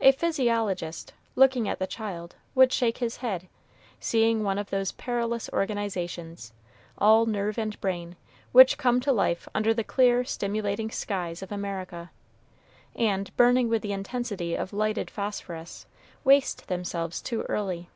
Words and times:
A 0.00 0.10
physiologist, 0.10 1.12
looking 1.36 1.68
at 1.68 1.78
the 1.78 1.86
child, 1.86 2.34
would 2.52 2.72
shake 2.72 2.98
his 2.98 3.18
head, 3.18 3.46
seeing 4.00 4.42
one 4.42 4.58
of 4.58 4.70
those 4.70 4.90
perilous 4.90 5.48
organizations, 5.52 6.52
all 6.98 7.26
nerve 7.26 7.58
and 7.58 7.80
brain, 7.80 8.16
which 8.50 8.76
come 8.76 8.98
to 9.02 9.12
life 9.12 9.46
under 9.54 9.72
the 9.72 9.84
clear, 9.84 10.24
stimulating 10.24 10.90
skies 10.90 11.42
of 11.44 11.52
America, 11.52 12.10
and, 12.96 13.30
burning 13.36 13.68
with 13.68 13.82
the 13.82 13.92
intensity 13.92 14.56
of 14.56 14.72
lighted 14.72 15.08
phosphorus, 15.08 15.86
waste 16.24 16.66
themselves 16.66 17.22
too 17.22 17.42
early. 17.42 17.88